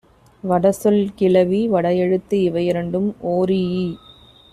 வடசொல் 0.43 1.01
கிளவி, 1.15 1.59
வடஎழுத்து 1.69 2.37
இவையிரண்டும் 2.41 3.09
ஒரீஇ 3.31 3.85